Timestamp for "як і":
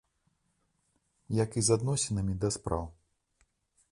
1.43-1.63